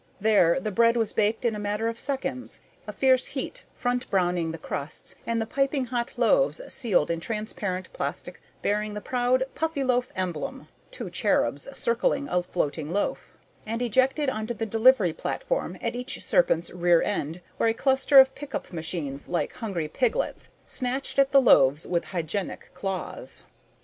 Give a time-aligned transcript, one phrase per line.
[0.19, 4.49] There the bread was baked in a matter of seconds, a fierce heat front browning
[4.49, 10.11] the crusts, and the piping hot loaves sealed in transparent plastic bearing the proud Puffyloaf
[10.15, 13.33] emblem (two cherubs circling a floating loaf)
[13.63, 18.33] and ejected onto the delivery platform at each serpent's rear end, where a cluster of
[18.33, 23.43] pickup machines, like hungry piglets, snatched at the loaves with hygienic claws.